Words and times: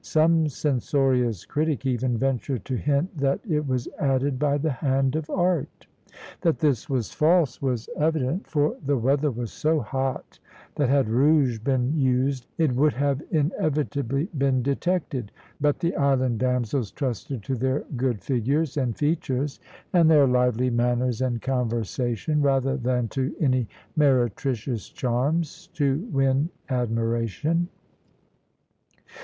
Some 0.03 0.47
censorious 0.49 1.45
critic 1.45 1.85
even 1.85 2.17
ventured 2.17 2.65
to 2.65 2.75
hint 2.75 3.15
that 3.19 3.39
it 3.47 3.67
was 3.67 3.87
added 3.99 4.39
by 4.39 4.57
the 4.57 4.71
hand 4.71 5.15
of 5.15 5.29
art. 5.29 5.85
That 6.41 6.57
this 6.57 6.89
was 6.89 7.11
false 7.11 7.61
was 7.61 7.87
evident, 7.95 8.47
for 8.47 8.75
the 8.83 8.97
weather 8.97 9.29
was 9.29 9.51
so 9.53 9.79
hot 9.79 10.39
that 10.73 10.89
had 10.89 11.07
rouge 11.07 11.59
been 11.59 11.95
used 11.95 12.47
it 12.57 12.71
would 12.71 12.93
have 12.93 13.21
inevitably 13.29 14.27
been 14.35 14.63
detected; 14.63 15.31
but 15.59 15.77
the 15.81 15.95
island 15.95 16.39
damsels 16.39 16.89
trusted 16.91 17.43
to 17.43 17.53
their 17.53 17.81
good 17.95 18.23
figures 18.23 18.77
and 18.77 18.97
features, 18.97 19.59
and 19.93 20.09
their 20.09 20.25
lively 20.25 20.71
manners 20.71 21.21
and 21.21 21.43
conversation, 21.43 22.41
rather 22.41 22.75
than 22.75 23.07
to 23.09 23.35
any 23.39 23.67
meretricious 23.95 24.89
charms, 24.89 25.67
to 25.73 25.99
win 26.11 26.49
admiration. 26.69 27.67